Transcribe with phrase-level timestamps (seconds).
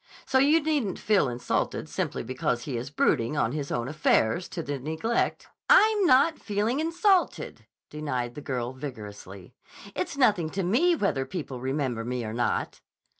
[0.25, 4.63] So you needn't feel insulted simply because he is brooding on his own affairs to
[4.63, 9.53] the neglect—" "I'm not feeling insulted," denied the girl vigorously.
[9.93, 12.81] "It's nothing to me whether people remember me or not."